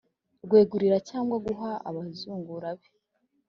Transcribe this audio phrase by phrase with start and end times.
[0.49, 2.87] Kwegurira cyangwa guha abazungura be